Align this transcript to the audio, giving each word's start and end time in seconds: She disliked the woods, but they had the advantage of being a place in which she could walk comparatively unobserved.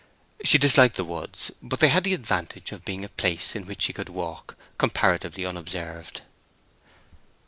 She 0.43 0.57
disliked 0.57 0.95
the 0.95 1.03
woods, 1.03 1.51
but 1.61 1.79
they 1.79 1.89
had 1.89 2.03
the 2.03 2.15
advantage 2.15 2.71
of 2.71 2.83
being 2.83 3.05
a 3.05 3.09
place 3.09 3.55
in 3.55 3.67
which 3.67 3.83
she 3.83 3.93
could 3.93 4.09
walk 4.09 4.57
comparatively 4.79 5.45
unobserved. 5.45 6.21